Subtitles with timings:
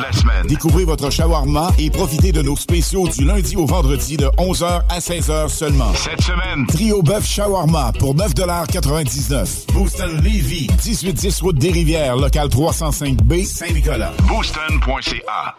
[0.00, 0.46] La semaine.
[0.46, 4.98] Découvrez votre shawarma et profitez de nos spéciaux du lundi au vendredi de 11h à
[4.98, 5.92] 16h seulement.
[5.94, 9.72] Cette semaine, Trio Bœuf Shawarma pour 9,99$.
[9.72, 14.12] Booston Levy, 1810 Route des Rivières, local 305B, Saint-Nicolas.
[14.28, 15.56] Booston.ca.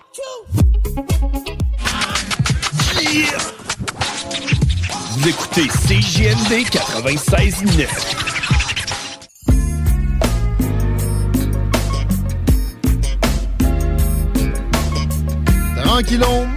[5.18, 8.39] Vous écoutez CJMD 96.9.
[15.90, 16.48] Tranquillon,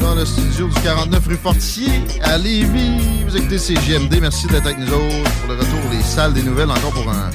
[0.00, 1.88] dans le studio du 49 rue Fortier,
[2.24, 3.24] à Lévis.
[3.26, 4.18] Vous écoutez CGMD.
[4.20, 7.30] Merci d'être avec nous autres pour le retour des salles des nouvelles, encore pour un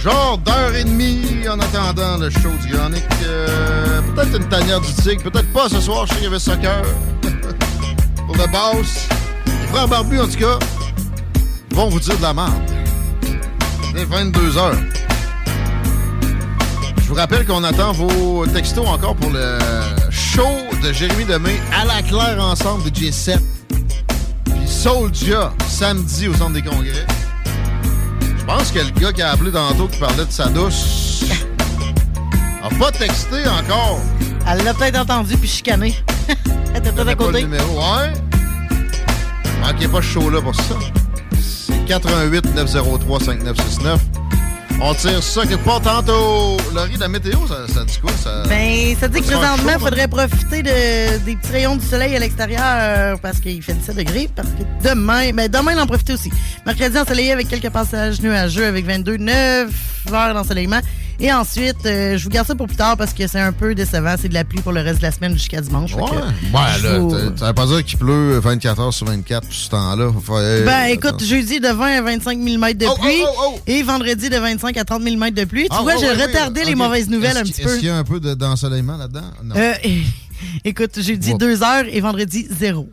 [0.00, 2.92] genre d'heure et demie en attendant le show du Grand.
[3.24, 6.06] Euh, peut-être une tanière du tigre, peut-être pas ce soir.
[6.06, 6.82] Je sais qu'il y avait soccer
[8.26, 9.08] pour le boss.
[9.46, 10.60] Les frères barbus, en tout cas,
[11.72, 12.70] vont vous dire de la merde.
[13.94, 14.78] Dès 22 heures.
[17.02, 19.58] Je vous rappelle qu'on attend vos textos encore pour le
[20.10, 23.38] show de Jérémy Demé à la claire ensemble de J7.
[24.44, 27.06] Puis Soulja, samedi au centre des congrès.
[28.38, 31.22] Je pense que le gars qui a appelé tantôt qui parlait de sa douche
[32.62, 34.00] a pas texté encore.
[34.46, 35.94] Elle l'a peut-être entendu puis chicané.
[36.74, 37.42] Elle était peut-être à Pas le côté.
[37.42, 38.12] numéro, ouais.
[39.60, 40.76] Manquez pas ce show-là pour ça.
[41.40, 44.00] C'est 88 903 5969.
[44.80, 46.56] On tire ça quelque part tantôt.
[46.72, 48.12] Laurie, la météo, ça, ça dit quoi?
[48.12, 48.44] Ça...
[48.48, 52.18] Ben, ça dit que présentement, il faudrait profiter de, des petits rayons du soleil à
[52.20, 54.28] l'extérieur parce qu'il fait 17 degrés.
[54.34, 56.30] Parce que demain, ben demain, il en profiter aussi.
[56.64, 59.68] Mercredi, ensoleillé avec quelques passages nuageux avec 22, 9
[60.12, 60.80] heures d'ensoleillement.
[61.20, 63.74] Et ensuite, euh, je vous garde ça pour plus tard parce que c'est un peu
[63.74, 64.14] décevant.
[64.20, 65.92] C'est de la pluie pour le reste de la semaine jusqu'à dimanche.
[65.94, 69.48] Ouais, ouais je là, vous- ça veut pas dire qu'il pleut 24 heures sur 24
[69.48, 70.12] tout ce temps-là.
[70.24, 70.84] Faire- Ben, Attends.
[70.92, 73.60] écoute, jeudi de 20 à 25 mm de Oh, pluie oh, oh, oh.
[73.66, 75.64] et vendredi de 25 à 30 mm de pluie.
[75.64, 77.68] Tu Ah, vois, j'ai ouais, retardé les mauvaises nouvelles un petit peu.
[77.68, 79.30] Est-ce qu'il y a un peu de- d'ensoleillement là-dedans?
[79.42, 79.56] Non.
[79.56, 79.72] Euh,
[80.64, 81.38] écoute, jeudi Ouais.
[81.38, 82.88] 2 heures et vendredi 0.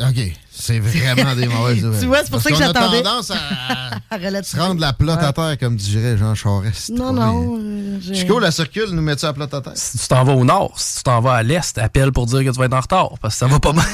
[0.00, 0.32] OK.
[0.58, 2.00] C'est vraiment des mauvaises nouvelles.
[2.00, 3.02] Tu vois, c'est pour Parce ça que a j'attendais.
[3.02, 6.90] tendance à se rendre la plotte à terre, comme dirait Jean Charest.
[6.90, 7.58] Non, non.
[8.00, 9.72] Chico, la circule, nous met-tu à plotte à terre?
[9.76, 12.40] Si tu t'en vas au nord, si tu t'en vas à l'est, appelle pour dire
[12.44, 13.82] que tu vas être en retard, parce que ça va pas bien.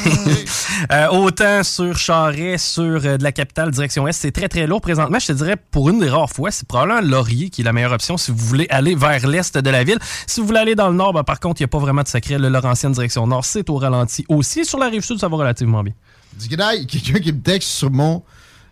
[0.91, 4.81] Euh, autant sur Charest, sur euh, de la capitale, direction est, c'est très très lourd
[4.81, 5.19] présentement.
[5.19, 7.93] Je te dirais, pour une des rares fois, c'est probablement Laurier qui est la meilleure
[7.93, 9.99] option si vous voulez aller vers l'est de la ville.
[10.27, 12.03] Si vous voulez aller dans le nord, ben, par contre, il n'y a pas vraiment
[12.03, 12.39] de secret.
[12.39, 14.65] Le Laurentienne direction nord, c'est au ralenti aussi.
[14.65, 15.93] Sur la rive sud, ça va relativement bien.
[16.35, 18.23] Dis g'day, quelqu'un qui me texte sur mon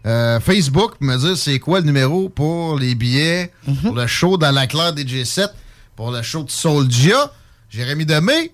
[0.07, 3.53] euh, Facebook pour me dire c'est quoi le numéro pour les billets
[3.85, 5.49] pour le show dans la claire des G7,
[5.97, 7.33] pour le show de Soulja.
[7.69, 8.53] Jérémy Demé,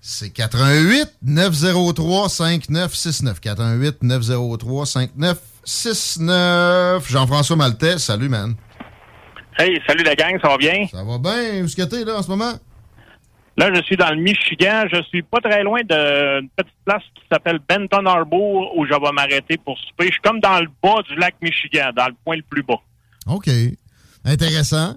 [0.00, 3.40] c'est 88 903 5969.
[3.40, 7.10] 88 903 5969.
[7.10, 8.54] Jean-François Maltais, salut man.
[9.58, 10.86] Hey, salut la gang, ça va bien?
[10.90, 11.62] Ça va bien?
[11.62, 12.52] Où est-ce que t'es là en ce moment?
[13.56, 14.84] Là, je suis dans le Michigan.
[14.92, 19.12] Je suis pas très loin d'une petite place qui s'appelle Benton Harbor où je vais
[19.12, 20.06] m'arrêter pour souper.
[20.06, 22.80] Je suis comme dans le bas du lac Michigan, dans le point le plus bas.
[23.26, 23.48] OK.
[24.24, 24.96] Intéressant.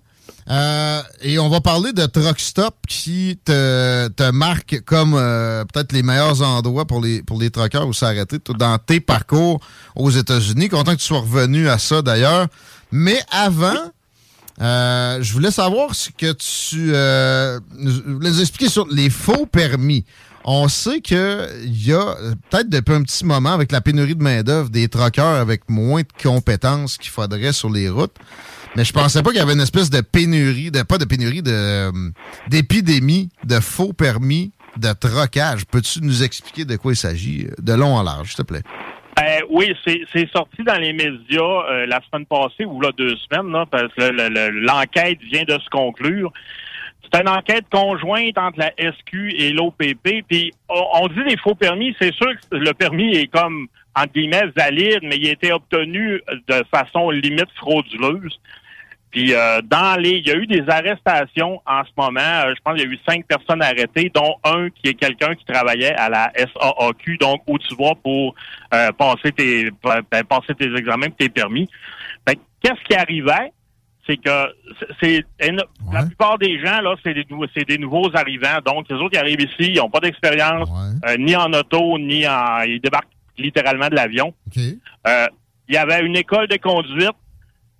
[0.49, 6.03] Euh, et on va parler de Truck Stop qui te, marque comme euh, peut-être les
[6.03, 9.59] meilleurs endroits pour les, pour les truckers où s'arrêter dans tes parcours
[9.95, 10.69] aux États-Unis.
[10.69, 12.47] Content que tu sois revenu à ça d'ailleurs.
[12.91, 13.91] Mais avant,
[14.61, 20.05] euh, je voulais savoir ce que tu euh, nous expliquer sur les faux permis.
[20.47, 21.17] On sait qu'il
[21.65, 22.15] y a
[22.49, 26.23] peut-être depuis un petit moment, avec la pénurie de main-d'œuvre, des truckers avec moins de
[26.23, 28.15] compétences qu'il faudrait sur les routes.
[28.75, 31.41] Mais je pensais pas qu'il y avait une espèce de pénurie, de pas de pénurie,
[31.41, 31.91] de euh,
[32.49, 35.65] d'épidémie de faux permis de trocage.
[35.65, 38.63] Peux-tu nous expliquer de quoi il s'agit, euh, de long en large, s'il te plaît?
[39.15, 43.51] Ben, oui, c'est sorti dans les médias euh, la semaine passée ou là deux semaines,
[43.51, 46.33] là, parce que le- le- l'enquête vient de se conclure.
[47.03, 50.23] C'est une enquête conjointe entre la SQ et l'OPP.
[50.27, 51.95] Puis on dit des faux permis.
[51.99, 56.21] C'est sûr que le permis est comme entre guillemets valide, mais il a été obtenu
[56.49, 58.37] de façon limite frauduleuse.
[59.15, 62.19] Puis euh, dans les, il y a eu des arrestations en ce moment.
[62.19, 65.33] Euh, je pense qu'il y a eu cinq personnes arrêtées, dont un qui est quelqu'un
[65.35, 68.35] qui travaillait à la SAAQ, donc où tu vas pour
[68.73, 71.69] euh, passer tes ben, passer tes examens, et tes permis.
[72.27, 73.53] Que Qu'est-ce qui arrivait?
[74.05, 74.53] C'est que
[75.01, 77.25] c'est la plupart des gens là, c'est des
[77.55, 78.59] c'est des nouveaux arrivants.
[78.65, 80.69] Donc les autres qui arrivent ici, ils n'ont pas d'expérience,
[81.07, 83.07] euh, ni en auto, ni en ils débarquent
[83.37, 84.33] littéralement de l'avion.
[85.07, 85.27] Euh,
[85.69, 87.15] il y avait une école de conduite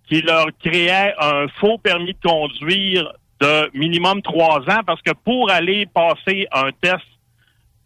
[0.07, 5.51] qui leur créait un faux permis de conduire de minimum trois ans parce que pour
[5.51, 7.03] aller passer un test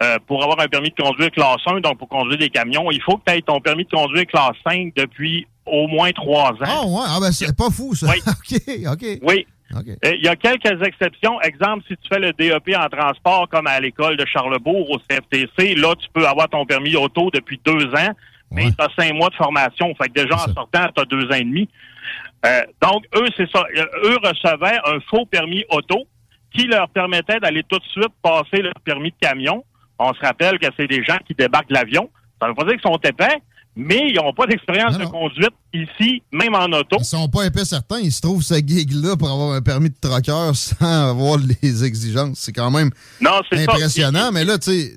[0.01, 3.01] euh, pour avoir un permis de conduire classe 1, donc pour conduire des camions, il
[3.01, 6.65] faut que tu aies ton permis de conduire classe 5 depuis au moins trois ans.
[6.65, 8.07] Ah ouais, ah ben c'est pas fou ça.
[8.27, 9.05] OK, OK.
[9.23, 9.45] Oui.
[9.75, 9.87] OK.
[10.05, 11.39] Euh, Il y a quelques exceptions.
[11.41, 15.75] Exemple, si tu fais le DEP en transport comme à l'école de Charlebourg au CFTC,
[15.75, 18.11] là, tu peux avoir ton permis auto depuis deux ans,
[18.51, 19.93] mais tu as cinq mois de formation.
[20.01, 21.69] Fait que déjà en sortant, tu as deux ans et demi.
[22.45, 23.63] Euh, donc, eux, c'est ça.
[24.05, 26.05] Eux recevaient un faux permis auto
[26.55, 29.63] qui leur permettait d'aller tout de suite passer le permis de camion.
[29.99, 32.09] On se rappelle que c'est des gens qui débarquent de l'avion.
[32.41, 33.41] Ça veut pas dire qu'ils sont épais,
[33.75, 36.97] mais ils n'ont pas d'expérience de conduite ici, même en auto.
[36.99, 39.95] Ils sont pas épais certains, ils se trouvent ce gig-là pour avoir un permis de
[39.99, 42.39] troqueur sans avoir les exigences.
[42.39, 42.89] C'est quand même
[43.21, 43.59] Non, ça.
[43.61, 44.31] impressionnant.
[44.31, 44.93] Mais là, tu sais,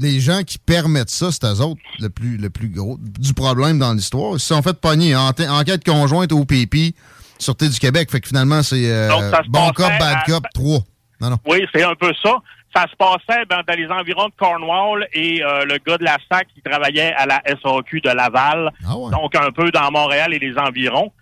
[0.00, 3.78] les gens qui permettent ça, c'est eux autres le plus, le plus gros du problème
[3.78, 4.34] dans l'histoire.
[4.34, 6.94] Ils se sont fait pogner en enquête conjointe au PP,
[7.38, 8.10] Sûreté du Québec.
[8.10, 9.08] Fait que finalement, c'est euh,
[9.48, 10.78] bon cop, bad à- cop, 3.
[11.20, 11.38] Non, non.
[11.46, 12.36] Oui, c'est un peu ça.
[12.74, 16.16] Ça se passait ben, dans les environs de Cornwall et euh, le gars de la
[16.30, 18.70] SAC qui travaillait à la SAQ de Laval.
[18.84, 21.12] Ah Donc un peu dans Montréal et les environs.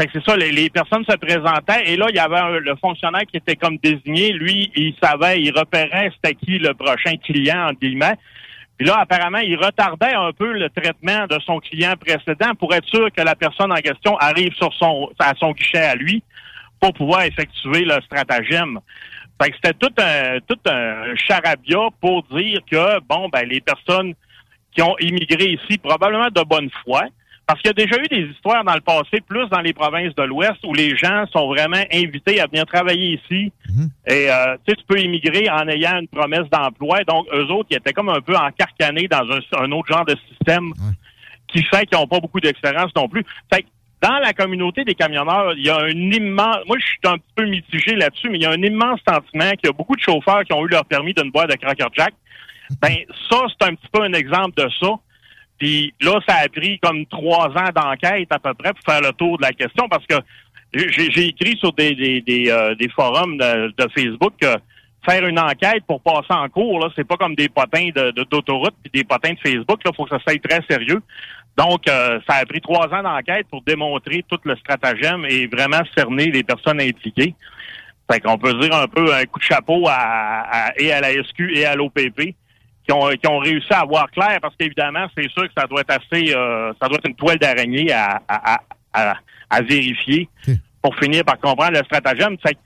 [0.00, 2.58] Fait que c'est ça, les, les personnes se présentaient et là, il y avait un-
[2.58, 4.32] le fonctionnaire qui était comme désigné.
[4.32, 8.16] Lui, il savait, il repérait c'était qui le prochain client, entre guillemets.
[8.78, 12.86] Puis là, apparemment, il retardait un peu le traitement de son client précédent pour être
[12.88, 16.22] sûr que la personne en question arrive sur son, à son guichet à lui
[16.80, 18.80] pour pouvoir effectuer le stratagème.
[19.40, 24.14] Fait que c'était tout un, tout un charabia pour dire que, bon, ben, les personnes
[24.72, 27.04] qui ont immigré ici, probablement de bonne foi,
[27.46, 30.14] parce qu'il y a déjà eu des histoires dans le passé, plus dans les provinces
[30.14, 33.52] de l'Ouest, où les gens sont vraiment invités à venir travailler ici.
[34.06, 37.02] Et euh, tu peux immigrer en ayant une promesse d'emploi.
[37.04, 40.16] Donc, eux autres, ils étaient comme un peu encarcanés dans un, un autre genre de
[40.28, 40.72] système
[41.48, 43.24] qui fait qu'ils n'ont pas beaucoup d'expérience non plus.
[43.52, 43.68] Fait que
[44.02, 46.58] dans la communauté des camionneurs, il y a un immense...
[46.66, 49.50] Moi, je suis un petit peu mitigé là-dessus, mais il y a un immense sentiment
[49.50, 51.88] qu'il y a beaucoup de chauffeurs qui ont eu leur permis d'une boîte de Cracker
[51.96, 52.14] Jack.
[52.80, 52.94] Ben,
[53.28, 54.90] ça, c'est un petit peu un exemple de ça.
[55.58, 59.12] Puis là, ça a pris comme trois ans d'enquête à peu près pour faire le
[59.12, 60.14] tour de la question parce que
[60.72, 64.54] j'ai écrit sur des, des, des, euh, des forums de, de Facebook que
[65.04, 68.24] faire une enquête pour passer en cours, là, c'est pas comme des potins de, de-
[68.30, 69.80] d'autoroute des potins de Facebook.
[69.84, 71.00] Là, faut que ça soit très sérieux.
[71.60, 75.82] Donc, euh, ça a pris trois ans d'enquête pour démontrer tout le stratagème et vraiment
[75.94, 77.34] cerner les personnes impliquées.
[78.10, 79.92] Fait qu'on peut dire un peu un coup de chapeau à,
[80.68, 82.34] à- et à la SQ et à l'OPP
[82.84, 85.82] qui ont, qui ont réussi à voir clair parce qu'évidemment, c'est sûr que ça doit
[85.82, 88.60] être assez, euh, ça doit être une toile d'araignée à, à,
[89.50, 90.28] à, vérifier
[90.82, 92.38] pour finir par comprendre le stratagème.
[92.44, 92.60] Fait que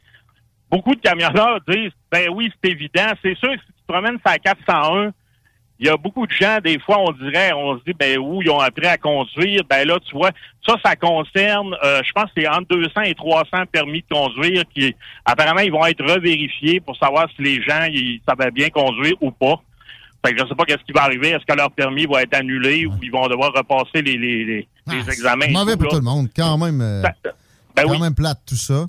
[0.70, 3.12] beaucoup de camionneurs disent, ben oui, c'est évident.
[3.22, 5.10] C'est sûr que si tu te promènes sur la 401,
[5.80, 8.40] il y a beaucoup de gens, des fois, on dirait, on se dit, ben où
[8.40, 9.62] ils ont appris à conduire.
[9.68, 10.30] Ben là, tu vois,
[10.66, 14.62] ça, ça concerne, euh, je pense que c'est entre 200 et 300 permis de conduire
[14.72, 19.14] qui, apparemment, ils vont être revérifiés pour savoir si les gens, ils savaient bien conduire
[19.20, 19.56] ou pas.
[20.24, 21.30] Fait que je sais pas qu'est-ce qui va arriver.
[21.30, 24.68] Est-ce que leur permis va être annulé ou ils vont devoir repasser les, les, les,
[24.90, 25.44] les examens?
[25.46, 25.90] et Mauvais pour là?
[25.90, 26.28] tout le monde.
[26.34, 27.02] Quand même, euh,
[27.76, 28.00] Ben quand oui.
[28.00, 28.86] même plate tout ça.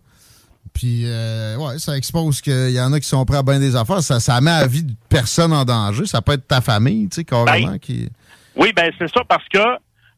[0.76, 3.78] Puis, euh, ouais, ça expose qu'il y en a qui sont prêts à bien des
[3.78, 4.02] affaires.
[4.02, 6.06] Ça, ça met la vie de personne en danger.
[6.06, 7.72] Ça peut être ta famille, tu sais, carrément.
[7.72, 8.10] Ben, qui...
[8.58, 9.60] Oui, ben c'est ça parce que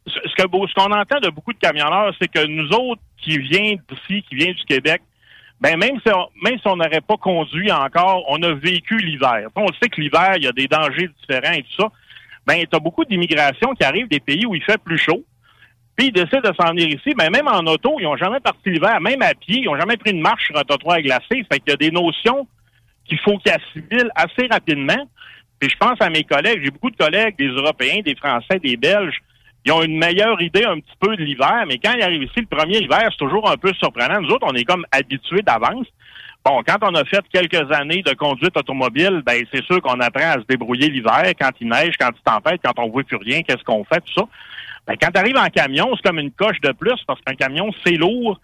[0.07, 3.79] ce que ce qu'on entend de beaucoup de camionneurs, c'est que nous autres qui viennent
[3.87, 5.01] d'ici, qui viennent du Québec,
[5.61, 9.49] ben même si on, même si on n'aurait pas conduit encore, on a vécu l'hiver.
[9.55, 11.91] On sait que l'hiver, il y a des dangers différents et tout ça.
[12.47, 15.23] Ben, tu as beaucoup d'immigration qui arrivent des pays où il fait plus chaud.
[15.97, 17.13] Puis ils décident de s'en venir ici.
[17.17, 19.97] Ben, même en auto, ils n'ont jamais parti l'hiver, même à pied, ils n'ont jamais
[19.97, 21.43] pris une marche sur un trottoir glacé.
[21.51, 22.47] Fait qu'il y a des notions
[23.05, 25.09] qu'il faut qu'ils assimilent assez rapidement.
[25.59, 28.77] Puis je pense à mes collègues, j'ai beaucoup de collègues, des Européens, des Français, des
[28.77, 29.19] Belges,
[29.67, 32.39] ils ont une meilleure idée un petit peu de l'hiver, mais quand ils arrivent ici,
[32.39, 34.21] le premier hiver, c'est toujours un peu surprenant.
[34.21, 35.87] Nous autres, on est comme habitués d'avance.
[36.45, 40.29] Bon, quand on a fait quelques années de conduite automobile, ben c'est sûr qu'on apprend
[40.29, 43.41] à se débrouiller l'hiver, quand il neige, quand il tempête, quand on voit plus rien,
[43.41, 44.23] qu'est-ce qu'on fait, tout ça.
[44.87, 47.69] Ben, quand tu arrives en camion, c'est comme une coche de plus parce qu'un camion,
[47.85, 48.39] c'est lourd.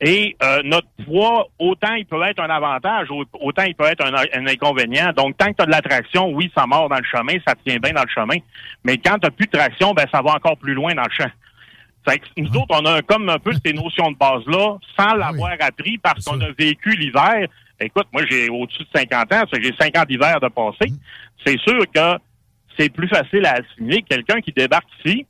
[0.00, 4.46] Et euh, notre poids, autant il peut être un avantage, autant il peut être un,
[4.46, 5.12] inconvénient.
[5.12, 7.54] Donc, tant que tu as de la traction, oui, ça mord dans le chemin, ça
[7.66, 8.36] tient bien dans le chemin.
[8.84, 11.10] Mais quand tu n'as plus de traction, ben ça va encore plus loin dans le
[11.10, 11.30] champ.
[12.08, 15.56] Fait que nous autres, on a comme un peu ces notions de base-là, sans l'avoir
[15.60, 17.48] appris parce qu'on a vécu l'hiver.
[17.80, 20.92] Écoute, moi, j'ai au-dessus de 50 ans, j'ai 50 hivers de passé.
[21.44, 22.18] C'est sûr que
[22.78, 25.26] c'est plus facile à assimiler que quelqu'un qui débarque ici,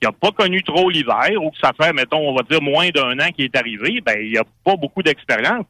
[0.00, 2.88] qui n'a pas connu trop l'hiver, ou que ça fait, mettons, on va dire moins
[2.90, 5.64] d'un an qui est arrivé, ben, il a pas beaucoup d'expérience.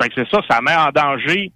[0.00, 1.52] Fait que c'est ça, ça met en danger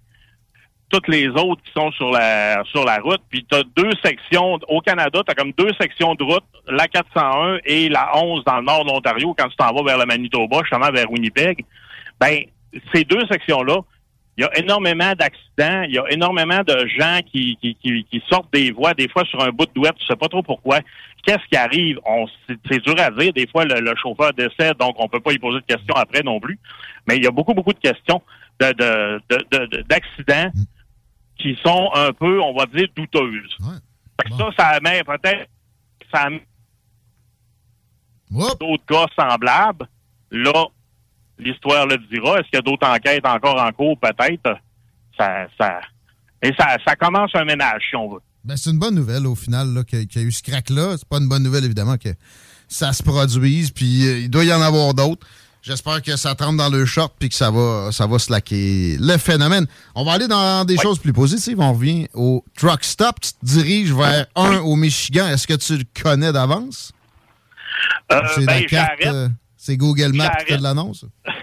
[0.89, 3.21] toutes les autres qui sont sur la sur la route.
[3.29, 6.87] Puis tu as deux sections au Canada, tu as comme deux sections de route, la
[6.87, 10.05] 401 et la 11 dans le nord de l'Ontario quand tu t'en vas vers le
[10.05, 11.63] Manitoba, justement vers Winnipeg.
[12.19, 12.43] Ben
[12.93, 13.79] ces deux sections-là,
[14.39, 18.53] il y a énormément d'accidents, il y a énormément de gens qui, qui, qui, sortent
[18.53, 20.79] des voies, des fois sur un bout de web, tu sais pas trop pourquoi.
[21.25, 21.99] Qu'est-ce qui arrive?
[22.05, 23.33] On, c'est dur à dire.
[23.33, 26.39] Des fois, le, chauffeur décède, donc on peut pas y poser de questions après non
[26.39, 26.57] plus.
[27.05, 28.21] Mais il y a beaucoup, beaucoup de questions
[28.61, 28.71] de,
[29.29, 30.51] de, d'accidents
[31.37, 33.57] qui sont un peu, on va dire, douteuses.
[34.37, 35.49] Ça, ça amène peut-être
[36.13, 36.29] ça
[38.31, 39.85] d'autres cas semblables.
[40.31, 40.65] Là,
[41.39, 42.39] l'histoire le dira.
[42.39, 43.97] Est-ce qu'il y a d'autres enquêtes encore en cours?
[43.99, 44.57] Peut-être.
[45.17, 45.81] Ça, ça,
[46.41, 48.21] et ça, ça commence un ménage, si on veut.
[48.45, 50.95] Ben, c'est une bonne nouvelle, au final, qu'il y, a eu ce crack-là.
[50.97, 52.09] C'est pas une bonne nouvelle, évidemment, que
[52.67, 55.27] ça se produise, puis euh, il doit y en avoir d'autres.
[55.61, 59.17] J'espère que ça trempe dans le short puis que ça va, ça va slacker le
[59.17, 59.67] phénomène.
[59.93, 61.59] On va aller dans des choses plus positives.
[61.59, 63.19] On revient au truck stop.
[63.19, 65.27] Tu te diriges vers un au Michigan.
[65.27, 66.93] Est-ce que tu le connais d'avance?
[68.11, 68.63] Euh, c'est ben,
[69.05, 69.27] euh,
[69.69, 71.05] c'est Google Maps qui fait l'annonce?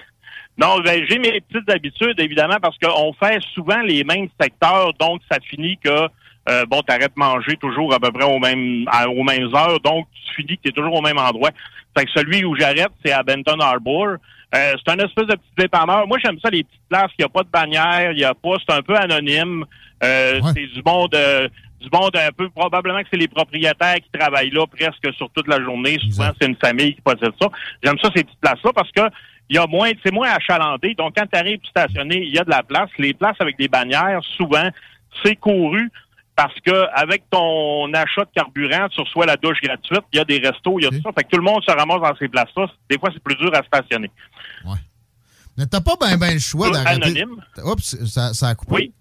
[0.59, 5.21] Non, ben, j'ai mes petites habitudes, évidemment, parce qu'on fait souvent les mêmes secteurs, donc
[5.31, 6.09] ça finit que
[6.49, 10.07] euh, bon, t'arrêtes de manger toujours à peu près aux mêmes, aux mêmes heures, donc
[10.15, 11.51] tu finis que tu es toujours au même endroit.
[11.95, 14.17] Fait que celui où j'arrête, c'est à Benton Harbor.
[14.55, 16.07] Euh, c'est un espèce de petit dépanneur.
[16.07, 17.11] Moi, j'aime ça, les petites places.
[17.19, 19.65] Il n'y a pas de bannière, il y a pas, c'est un peu anonyme.
[20.03, 21.49] Euh, C'est du monde, euh,
[21.81, 25.49] du monde un peu, probablement que c'est les propriétaires qui travaillent là presque sur toute
[25.49, 25.99] la journée.
[26.11, 27.49] Souvent, c'est une famille qui possède ça.
[27.83, 29.03] J'aime ça, ces petites places-là, parce que
[29.49, 30.95] il y a moins, c'est moins achalandé.
[30.95, 32.91] Donc, quand tu arrives stationner, il y a de la place.
[32.99, 34.69] Les places avec des bannières, souvent,
[35.25, 35.91] c'est couru
[36.35, 40.25] parce que avec ton achat de carburant, tu reçois la douche gratuite, il y a
[40.25, 41.11] des restos, il y a tout ça.
[41.17, 42.67] Fait que tout le monde se ramasse dans ces places-là.
[42.91, 44.11] Des fois, c'est plus dur à stationner.
[44.65, 44.77] Ouais.
[45.57, 47.05] Mais t'as pas bien ben le choix d'arrêter.
[47.05, 47.43] Anonyme.
[47.65, 48.75] Oups, ça, ça a coupé.
[48.75, 48.93] Oui.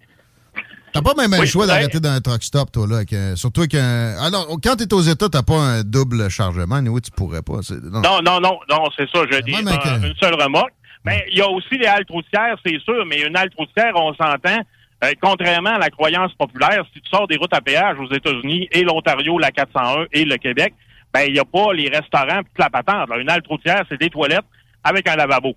[0.95, 3.03] T'as pas même le choix d'arrêter dans un truck stop, toi, là.
[3.35, 4.15] surtout avec un.
[4.17, 6.79] Alors, ah quand t'es aux États, t'as pas un double chargement.
[6.79, 7.59] Oui, tu pourrais pas.
[7.83, 8.21] Non.
[8.23, 9.23] non, non, non, c'est ça.
[9.29, 10.73] Je dis une seule remorque.
[11.03, 14.15] Mais il y a aussi les haltes routières, c'est sûr, mais une halte routière, on
[14.15, 14.59] s'entend,
[15.03, 18.67] euh, contrairement à la croyance populaire, si tu sors des routes à péage aux États-Unis
[18.71, 20.73] et l'Ontario, la 401 et le Québec,
[21.13, 23.09] ben il n'y a pas les restaurants toute la patente.
[23.19, 24.45] Une halte routière, c'est des toilettes
[24.83, 25.55] avec un lavabo.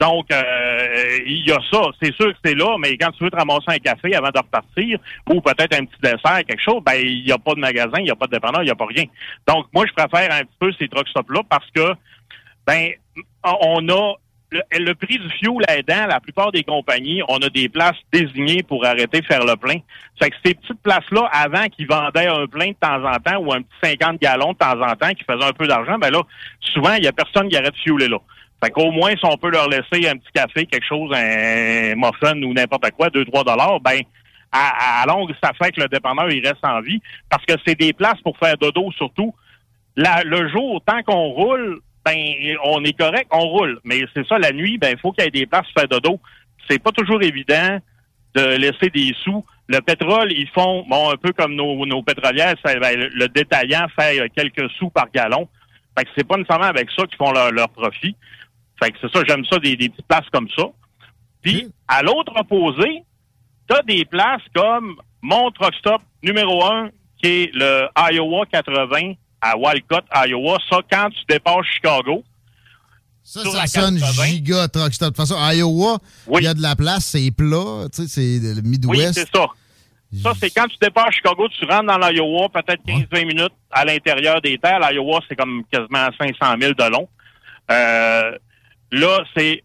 [0.00, 1.82] Donc, euh, il y a ça.
[2.02, 4.38] C'est sûr que c'est là, mais quand tu veux te ramasser un café avant de
[4.38, 4.98] repartir,
[5.30, 8.04] ou peut-être un petit dessert, quelque chose, ben il n'y a pas de magasin, il
[8.04, 9.04] n'y a pas de dépanneur, il n'y a pas rien.
[9.46, 11.94] Donc, moi, je préfère un petit peu ces truck stops-là parce que
[12.66, 12.90] ben
[13.44, 14.14] on a
[14.50, 18.84] le, prix du fuel aidant, la plupart des compagnies, on a des places désignées pour
[18.84, 19.78] arrêter de faire le plein.
[20.20, 23.52] Fait que ces petites places-là, avant qu'ils vendaient un plein de temps en temps ou
[23.52, 26.22] un petit 50 gallons de temps en temps qui faisaient un peu d'argent, ben là,
[26.60, 28.18] souvent, il y a personne qui arrête de fueler là.
[28.62, 32.40] Fait qu'au moins, si on peut leur laisser un petit café, quelque chose, un muffin
[32.42, 34.00] ou n'importe quoi, 2-3 dollars, ben
[34.52, 37.00] à, à longue, ça fait que le dépanneur, il reste en vie.
[37.28, 39.34] Parce que c'est des places pour faire dodo, surtout.
[39.96, 42.16] le jour, tant qu'on roule, ben
[42.64, 43.78] on est correct, on roule.
[43.84, 45.88] Mais c'est ça, la nuit, ben il faut qu'il y ait des places pour faire
[45.88, 46.18] dodo.
[46.68, 47.78] C'est pas toujours évident
[48.34, 49.44] de laisser des sous.
[49.68, 54.30] Le pétrole, ils font, bon, un peu comme nos, nos pétrolières, ben, le détaillant fait
[54.34, 55.48] quelques sous par gallon.
[55.96, 58.14] Fait que c'est pas nécessairement avec ça qu'ils font leur, profit.
[58.82, 60.64] Fait que c'est ça, j'aime ça, des, petites places comme ça.
[61.42, 63.02] Puis, à l'autre opposé,
[63.68, 69.56] t'as des places comme mon truck stop numéro un, qui est le Iowa 80 à
[69.56, 70.58] Walcott, Iowa.
[70.68, 72.22] Ça, quand tu dépasses Chicago.
[73.22, 75.12] Ça, ça sonne giga truck stop.
[75.12, 75.98] De toute façon, Iowa,
[76.38, 78.88] il y a de la place, c'est plat, tu sais, c'est le Midwest.
[78.88, 79.46] Oui, c'est ça.
[80.22, 84.40] Ça, c'est quand tu dépasses Chicago, tu rentres dans l'Iowa, peut-être 15-20 minutes à l'intérieur
[84.40, 84.78] des terres.
[84.78, 87.08] L'Iowa, c'est comme quasiment 500 000 de long.
[87.70, 88.38] Euh,
[88.92, 89.62] là, c'est...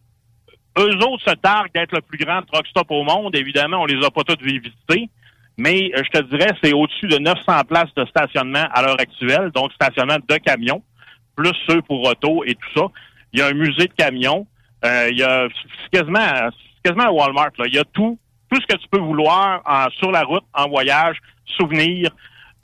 [0.78, 3.36] Eux autres se targuent d'être le plus grand truck stop au monde.
[3.36, 5.10] Évidemment, on les a pas tous visités
[5.58, 9.52] mais euh, je te dirais, c'est au-dessus de 900 places de stationnement à l'heure actuelle,
[9.52, 10.82] donc stationnement de camions,
[11.36, 12.86] plus ceux pour auto et tout ça.
[13.34, 14.48] Il y a un musée de camions.
[14.86, 15.48] Euh, il y a
[15.92, 16.50] quasiment
[16.84, 17.52] quasiment un Walmart.
[17.60, 17.66] Là.
[17.68, 18.18] Il y a tout,
[18.50, 22.10] tout ce que tu peux vouloir en- sur la route, en voyage, souvenirs,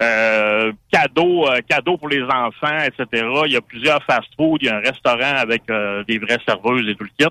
[0.01, 3.25] euh, cadeaux, euh, cadeaux pour les enfants, etc.
[3.45, 6.87] Il y a plusieurs fast-food, il y a un restaurant avec euh, des vraies serveuses
[6.87, 7.25] et tout le kit.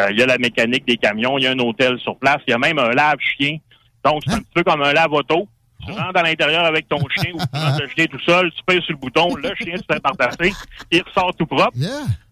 [0.00, 2.38] Euh, il y a la mécanique des camions, il y a un hôtel sur place,
[2.46, 3.58] il y a même un lave-chien.
[4.04, 5.46] Donc, c'est un petit peu comme un lave-auto.
[5.84, 8.62] Tu rentres à l'intérieur avec ton chien ou tu rentres le chien tout seul, tu
[8.64, 10.52] pèses sur le bouton, le chien se fait partasser,
[10.92, 11.72] il ressort tout propre.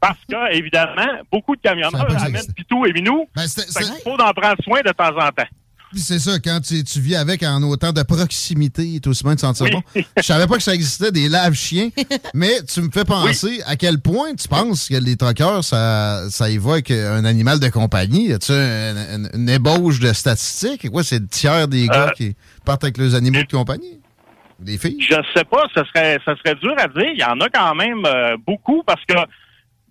[0.01, 3.29] Parce que, évidemment, beaucoup de camionneurs amènent pitou et minou.
[3.35, 5.49] Ben, c'est- Fait c'est- qu'il faut en prendre soin de temps en temps.
[5.95, 9.35] C'est ça, quand tu, tu vis avec en autant de proximité, et tout aussi bien
[9.35, 9.73] de sentir Oui.
[9.73, 10.03] bon.
[10.17, 11.89] Je savais pas que ça existait, des lave-chiens,
[12.33, 16.49] mais tu me fais penser à quel point tu penses que les troqueurs, ça, ça
[16.49, 18.33] évoque un animal de compagnie.
[18.33, 20.89] As-tu un- un- une ébauche de statistiques?
[20.91, 23.99] Quoi, c'est le tiers des gars Euh, qui partent avec leurs animaux de compagnie?
[24.61, 24.99] Des filles?
[25.01, 27.11] Je sais pas, ce serait, serait dur à dire.
[27.15, 29.15] Il y en a quand même euh, beaucoup parce que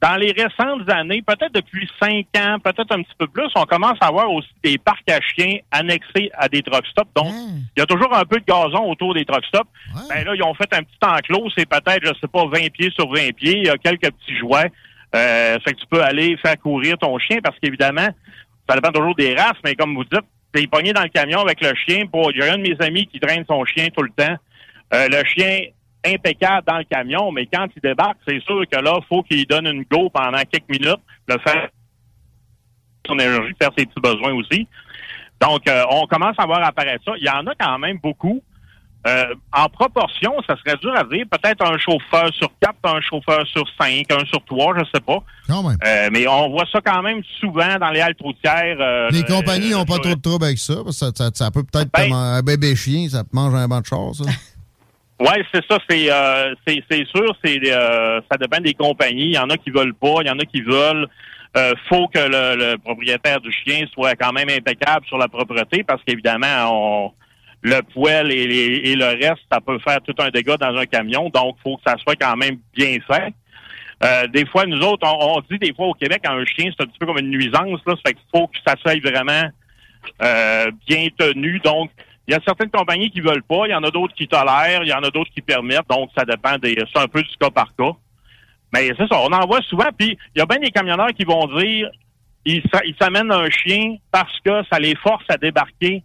[0.02, 3.98] dans les récentes années, peut-être depuis cinq ans, peut-être un petit peu plus, on commence
[4.00, 7.12] à avoir aussi des parcs à chiens annexés à des truck stops.
[7.16, 7.34] Donc,
[7.76, 9.70] il y a toujours un peu de gazon autour des truck stops.
[10.10, 12.92] Ben là, ils ont fait un petit enclos, c'est peut-être, je sais pas, 20 pieds
[12.92, 13.58] sur 20 pieds.
[13.58, 14.72] Il y a quelques petits jouets.
[15.16, 18.08] Euh, fait que tu peux aller faire courir ton chien parce qu'évidemment,
[18.70, 21.60] ça dépend toujours des races, mais comme vous dites, t'es pogné dans le camion avec
[21.62, 22.06] le chien.
[22.06, 24.36] Pour, il y a un de mes amis qui traîne son chien tout le temps.
[24.94, 25.62] Euh, le chien
[26.06, 29.68] impeccable dans le camion, mais quand il débarque, c'est sûr que là, faut qu'il donne
[29.68, 31.68] une go pendant quelques minutes, le faire
[33.08, 34.68] son énergie, faire ses petits besoins aussi.
[35.42, 37.14] Donc, euh, on commence à voir apparaître ça.
[37.18, 38.42] Il y en a quand même beaucoup.
[39.08, 41.26] Euh, en proportion, ça serait dur à dire.
[41.32, 45.24] Peut-être un chauffeur sur quatre, un chauffeur sur cinq, un sur trois, je sais pas.
[45.86, 48.76] Euh, mais on voit ça quand même souvent dans les haltes routières.
[48.82, 51.50] euh, Les compagnies n'ont pas trop de trouble avec ça, parce que ça, ça- ça
[51.50, 54.26] peut peut-être Ben- comme un bébé chien, ça te mange un banc de char, ça.
[55.20, 55.78] Ouais, c'est ça.
[55.90, 57.36] C'est euh, c'est c'est sûr.
[57.44, 59.26] C'est euh, ça dépend des compagnies.
[59.28, 60.18] Il y en a qui veulent pas.
[60.22, 61.08] Il y en a qui veulent.
[61.58, 65.84] Euh, faut que le, le propriétaire du chien soit quand même impeccable sur la propreté
[65.84, 67.12] parce qu'évidemment, on
[67.62, 68.44] le poêle et,
[68.92, 71.30] et le reste, ça peut faire tout un dégât dans un camion.
[71.30, 73.34] Donc, faut que ça soit quand même bien fait.
[74.04, 76.84] Euh, des fois, nous autres, on, on dit des fois au Québec, un chien, c'est
[76.84, 77.80] un petit peu comme une nuisance.
[77.86, 79.50] Là, ça fait qu'il faut que ça soit vraiment
[80.22, 81.60] euh, bien tenu.
[81.60, 81.92] Donc,
[82.30, 84.84] il y a certaines compagnies qui veulent pas, il y en a d'autres qui tolèrent,
[84.84, 85.90] il y en a d'autres qui permettent.
[85.90, 86.76] Donc, ça dépend des.
[86.94, 87.92] C'est un peu du cas par cas.
[88.72, 89.90] Mais c'est ça, on en voit souvent.
[89.98, 91.90] Puis, il y a bien des camionneurs qui vont dire
[92.46, 96.04] ils s'a- ils s'amènent un chien parce que ça les force à débarquer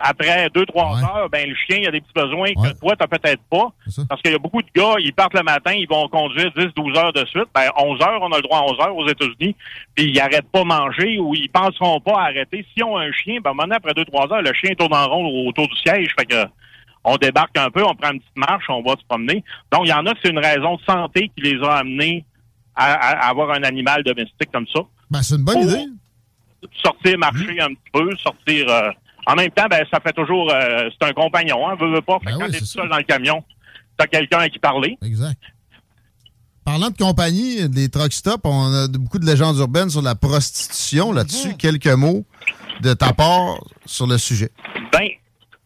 [0.00, 3.06] après deux, trois heures, ben le chien, il a des petits besoins que toi, t'as
[3.06, 3.68] peut-être pas.
[4.08, 6.68] Parce qu'il y a beaucoup de gars, ils partent le matin, ils vont conduire 10,
[6.74, 7.44] 12 heures de suite.
[7.54, 9.54] Ben, 11 heures, on a le droit à 11 heures aux États-Unis.
[9.94, 12.64] Puis ils arrêtent pas manger ou ils penseront pas à arrêter.
[12.74, 15.06] Si on a un chien, ben, maintenant, après deux, trois heures, le chien tourne en
[15.06, 16.08] rond autour du siège.
[16.18, 16.44] Fait que,
[17.04, 19.42] on débarque un peu, on prend une petite marche, on va se promener.
[19.72, 22.24] Donc, il y en a que c'est une raison de santé qui les a amenés
[22.74, 24.80] à, à avoir un animal domestique comme ça.
[25.10, 25.84] Ben, c'est une bonne idée.
[26.82, 28.68] Sortir, marcher un petit peu, sortir.
[28.68, 28.90] euh,
[29.26, 30.50] en même temps, ben, ça fait toujours.
[30.52, 32.18] euh, c'est un compagnon, hein, veut, veut pas.
[32.20, 33.42] Fait que quand t'es tout seul dans le camion,
[33.96, 34.96] t'as quelqu'un à qui parler.
[35.02, 35.40] Exact.
[36.64, 41.12] Parlant de compagnie, des truck stops, on a beaucoup de légendes urbaines sur la prostitution.
[41.12, 42.24] Là-dessus, quelques mots
[42.80, 44.50] de ta part sur le sujet.
[44.92, 45.08] Ben,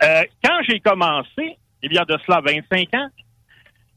[0.02, 3.08] euh, quand j'ai commencé, il y a de cela 25 ans,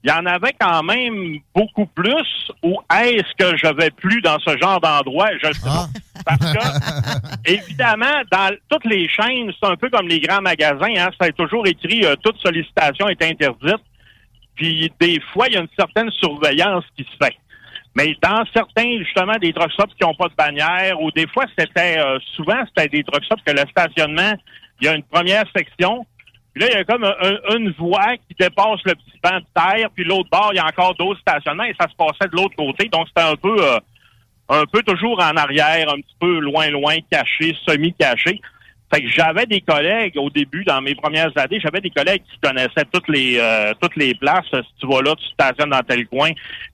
[0.04, 2.52] il y en avait quand même beaucoup plus.
[2.64, 5.30] Ou est-ce que je vais plus dans ce genre d'endroit?
[5.42, 5.88] Je sais pas.
[6.26, 10.94] Parce que, évidemment, dans toutes les chaînes, c'est un peu comme les grands magasins.
[10.98, 13.84] Hein, ça est toujours écrit euh, toute sollicitation est interdite.
[14.56, 17.36] Puis des fois, il y a une certaine surveillance qui se fait.
[17.96, 21.46] Mais dans certains, justement, des truck stops qui n'ont pas de bannière, ou des fois,
[21.58, 24.34] c'était euh, souvent, c'était des truck stops que le stationnement,
[24.80, 26.06] il y a une première section,
[26.58, 29.38] puis là, il y a comme un- un- une voie qui dépasse le petit banc
[29.40, 32.30] de terre, puis l'autre bord, il y a encore d'autres stationnements, et ça se passait
[32.32, 32.90] de l'autre côté.
[32.90, 33.80] Donc, c'était un peu euh,
[34.50, 38.40] un peu toujours en arrière, un petit peu loin, loin, caché, semi-caché.
[38.94, 42.40] Fait que j'avais des collègues au début, dans mes premières années, j'avais des collègues qui
[42.42, 44.46] connaissaient toutes les euh, toutes les places.
[44.50, 46.30] Si tu vas là, tu stationnes dans tel coin.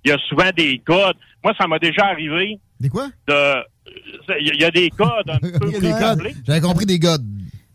[0.05, 1.17] Il y a souvent des codes.
[1.43, 2.59] Moi, ça m'a déjà arrivé.
[2.79, 3.07] Des quoi?
[3.27, 3.63] De,
[4.39, 6.21] il y a des codes un peu Des plus codes.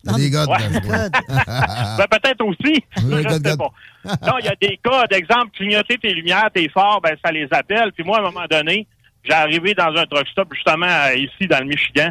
[0.04, 0.36] Des.
[0.36, 0.46] Ouais.
[1.98, 2.82] Ben, peut-être aussi.
[3.04, 3.58] Oui, je God, sais God.
[3.58, 4.16] pas.
[4.26, 5.12] Non, il y a des codes.
[5.12, 7.92] Exemple, clignoter tes lumières, tes phares, ben, ça les appelle.
[7.92, 8.86] Puis moi, à un moment donné,
[9.24, 12.10] j'ai arrivé dans un truck stop, justement, euh, ici, dans le Michigan.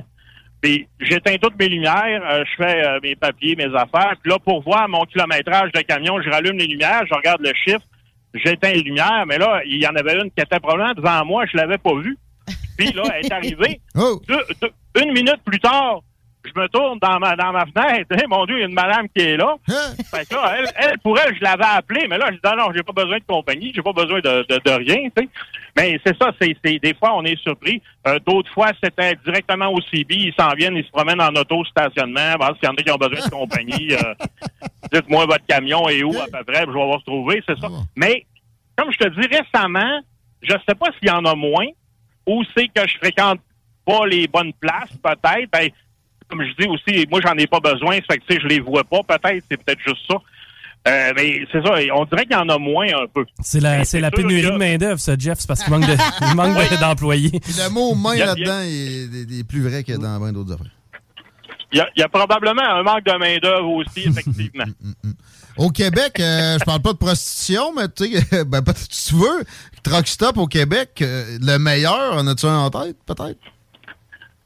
[0.61, 4.15] Puis j'éteins toutes mes lumières, euh, je fais euh, mes papiers, mes affaires.
[4.21, 7.53] Puis là, pour voir mon kilométrage de camion, je rallume les lumières, je regarde le
[7.63, 7.85] chiffre,
[8.33, 9.23] j'éteins les lumières.
[9.27, 11.93] Mais là, il y en avait une qui était probablement devant moi, je l'avais pas
[11.95, 12.17] vue.
[12.77, 13.81] Puis là, elle est arrivée.
[13.95, 14.21] Oh!
[14.27, 16.01] Deux- deux- une minute plus tard,
[16.47, 18.11] je me tourne dans ma, dans ma fenêtre.
[18.11, 19.55] Hey, mon Dieu, il y a une madame qui est là.
[19.69, 19.93] Hein?
[20.11, 22.55] Fait que là, elle, elle, pour elle, je l'avais appelée, mais là, je dis, non,
[22.55, 25.29] non, j'ai pas besoin de compagnie, j'ai pas besoin de, de, de rien, tu sais.
[25.75, 27.81] Mais c'est ça, c'est, des fois, on est surpris.
[28.07, 32.35] Euh, d'autres fois, c'était directement au CB, ils s'en viennent, ils se promènent en auto-stationnement,
[32.39, 33.93] parce qu'il y en a qui ont besoin de compagnie.
[33.93, 34.13] euh,
[34.91, 37.67] dites-moi votre camion est où, à peu près, je vais voir retrouver, c'est ça.
[37.95, 38.25] Mais,
[38.75, 40.01] comme je te dis, récemment,
[40.41, 41.67] je sais pas s'il y en a moins,
[42.25, 43.39] ou c'est que je fréquente
[43.85, 45.49] pas les bonnes places, peut-être.
[45.51, 45.69] Ben,
[46.29, 48.47] comme je dis aussi, moi, j'en ai pas besoin, ça fait que, tu sais, je
[48.47, 50.15] les vois pas, peut-être, c'est peut-être juste ça.
[50.87, 53.25] Euh, mais c'est ça, on dirait qu'il y en a moins un peu.
[53.41, 55.37] C'est la, c'est la pénurie que- de main-d'œuvre, ça, Jeff.
[55.39, 55.95] C'est parce qu'il manque de-
[56.29, 56.77] il manque Oui.
[56.79, 57.29] d'employés.
[57.41, 60.71] Puis le mot main là-dedans est, est- est plus vrai que dans bien d'autres affaires.
[61.73, 64.63] Il y, a, il y a probablement un manque de main-d'œuvre aussi, effectivement.
[65.57, 69.43] Au Québec, euh, je parle pas de prostitution, mais tu sais, ben, tu veux,
[69.83, 73.39] Truck Stop au Québec, euh, le meilleur, en as-tu un en tête, peut-être?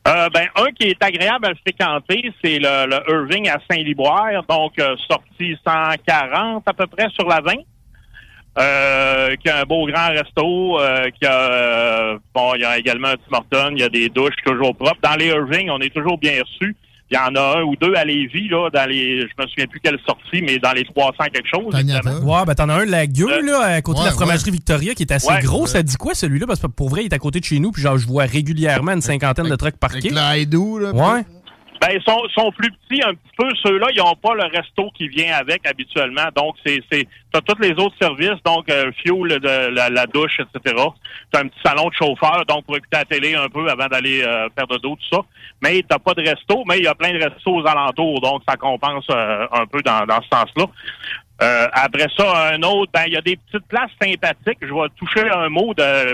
[0.08, 4.80] Euh, ben, un qui est agréable à fréquenter, c'est le, le Irving à Saint-Liboire, donc
[4.80, 7.54] euh, sorti 140 à peu près sur la 20.
[8.60, 12.78] Euh, qui a un beau grand resto, euh, qui a euh, bon, il y a
[12.78, 15.00] également un Tim Hortons, il y a des douches toujours propres.
[15.02, 16.76] Dans les Irving, on est toujours bien reçus.
[17.12, 19.68] Il y en a un ou deux à Lévis, là, dans les je me souviens
[19.68, 21.74] plus quelle sortie, mais dans les 300 quelque chose.
[22.24, 24.52] Ouais, ben t'en as un, la gueule, Euh, là, à côté de la ouais, fromagerie
[24.52, 25.42] Victoria, qui est assez Ouais.
[25.42, 25.68] gros.
[25.68, 26.48] Ça dit quoi, celui-là?
[26.48, 28.24] Parce que pour vrai, il est à côté de chez nous, puis genre, je vois
[28.24, 30.10] régulièrement une cinquantaine de trucks parqués.
[30.10, 30.14] Avec
[30.80, 30.92] là.
[30.94, 31.22] Ouais.
[31.82, 33.50] Ben, ils sont, sont plus petits un petit peu.
[33.64, 36.28] Ceux-là, ils n'ont pas le resto qui vient avec habituellement.
[36.36, 40.38] Donc, c'est, c'est, t'as tous les autres services, donc euh, fuel, de, la, la douche,
[40.40, 40.76] etc.
[41.32, 44.22] T'as un petit salon de chauffeur, donc pour écouter la télé un peu avant d'aller
[44.22, 45.22] euh, faire de dos, tout ça.
[45.64, 48.44] Mais t'as pas de resto, mais il y a plein de restos aux alentours, donc
[48.48, 50.66] ça compense euh, un peu dans, dans ce sens-là.
[51.42, 54.60] Euh, après ça, un autre, ben il y a des petites places sympathiques.
[54.62, 56.14] Je vais toucher un mot de,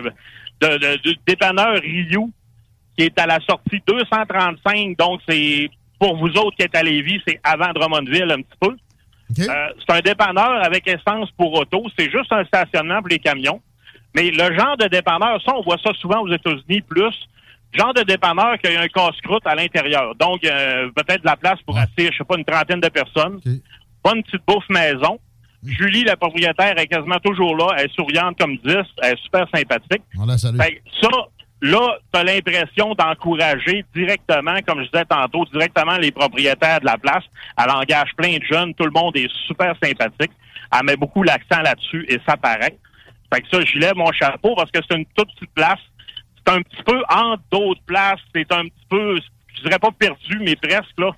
[0.61, 2.27] de, de- du dépanneur Ryu
[2.97, 4.97] qui est à la sortie 235.
[4.97, 8.75] Donc, c'est pour vous autres qui êtes à Lévis, c'est avant Drummondville un petit peu.
[9.39, 11.83] Euh, c'est un dépanneur avec essence pour auto.
[11.97, 13.61] C'est juste un stationnement pour les camions.
[14.15, 17.13] Mais le genre de dépanneur, ça, on voit ça souvent aux États-Unis plus.
[17.73, 20.15] Genre de dépanneur qui a un casse-croûte à l'intérieur.
[20.15, 23.39] Donc, euh, peut-être de la place pour assis, je sais pas, une trentaine de personnes.
[24.01, 25.19] Pas une petite bouffe maison.
[25.65, 27.75] Julie, la propriétaire, est quasiment toujours là.
[27.77, 28.75] Elle est souriante comme 10.
[29.03, 30.03] Elle est super sympathique.
[30.17, 30.57] On la salue.
[31.01, 31.09] Ça,
[31.61, 36.97] là, tu as l'impression d'encourager directement, comme je disais tantôt, directement les propriétaires de la
[36.97, 37.23] place.
[37.57, 38.73] Elle engage plein de jeunes.
[38.75, 40.31] Tout le monde est super sympathique.
[40.73, 42.77] Elle met beaucoup l'accent là-dessus et ça paraît.
[43.33, 45.79] Fait que ça, j'y lève mon chapeau parce que c'est une toute petite place.
[46.37, 48.21] C'est un petit peu entre d'autres places.
[48.33, 49.19] C'est un petit peu,
[49.55, 51.11] je dirais pas perdu, mais presque, là.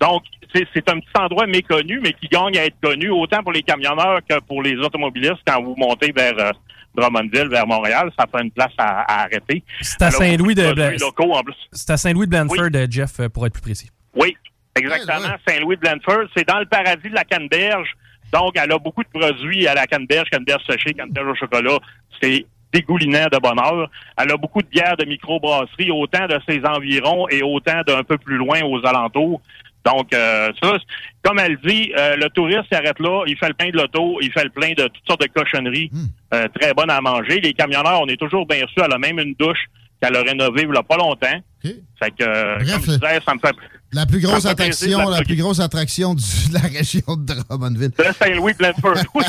[0.00, 3.62] Donc, c'est un petit endroit méconnu, mais qui gagne à être connu, autant pour les
[3.62, 6.52] camionneurs que pour les automobilistes quand vous montez vers euh,
[6.94, 8.10] Drummondville, vers Montréal.
[8.18, 9.62] Ça fait une place à, à arrêter.
[9.80, 11.54] C'est à Saint-Louis de produits Bla- locaux, en plus.
[11.72, 13.90] C'est à Saint-Louis de Blanford, euh, Jeff, euh, pour être plus précis.
[14.14, 14.36] Oui,
[14.76, 15.34] exactement.
[15.46, 16.24] Saint-Louis de Blanford.
[16.36, 17.88] C'est dans le paradis de la canneberge.
[18.32, 21.78] Donc, elle a beaucoup de produits à la canneberge, canneberge séchée, canneberge au chocolat.
[22.20, 23.88] C'est dégoulinant de bonheur.
[24.18, 28.18] Elle a beaucoup de bières de microbrasserie, autant de ses environs et autant d'un peu
[28.18, 29.40] plus loin aux alentours.
[29.84, 30.76] Donc, euh, ça,
[31.22, 34.32] comme elle dit, euh, le touriste s'arrête là, il fait le plein de l'auto, il
[34.32, 35.90] fait le plein de toutes sortes de cochonneries
[36.32, 37.40] euh, très bonnes à manger.
[37.40, 38.80] Les camionneurs, on est toujours bien reçus.
[38.82, 39.58] Elle a même une douche
[40.00, 41.38] qu'elle a rénovée il y a pas longtemps.
[41.62, 43.54] Fait que, euh, comme je disais, ça me fait...
[43.92, 47.32] La plus grosse plaisir attraction, de la plus grosse attraction du- de la région de
[47.48, 47.90] Drummondville.
[47.90, 49.22] De Saint-Louis Blanford, oui.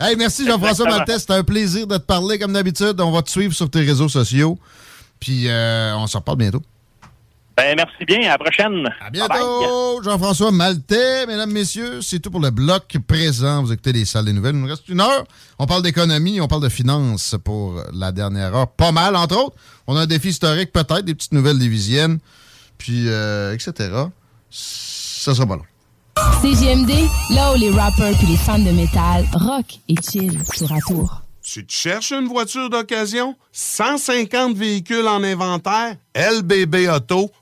[0.00, 0.88] Hey, merci Jean-François.
[0.88, 1.18] Maltais.
[1.18, 3.00] C'était un plaisir de te parler comme d'habitude.
[3.00, 4.58] On va te suivre sur tes réseaux sociaux.
[5.20, 6.62] Puis euh, on s'en reparle bientôt.
[7.56, 8.20] Ben, merci bien.
[8.22, 8.88] À la prochaine.
[9.00, 13.62] À bientôt, Jean-François Maltais, mesdames, messieurs, c'est tout pour le bloc présent.
[13.62, 14.54] Vous écoutez les salles des nouvelles.
[14.54, 15.24] Il nous reste une heure.
[15.58, 18.68] On parle d'économie, on parle de finances pour la dernière heure.
[18.68, 19.56] Pas mal, entre autres.
[19.86, 22.18] On a un défi historique, peut-être, des petites nouvelles lévisiennes,
[22.78, 23.90] puis euh, etc.
[24.50, 25.64] Ça sera pas long.
[26.40, 26.90] CGMD,
[27.34, 31.22] là où les rappers puis les fans de métal rock et chill tour à tour.
[31.42, 33.34] Tu te cherches une voiture d'occasion?
[33.52, 35.96] 150 véhicules en inventaire?
[36.14, 37.41] lbbauto.com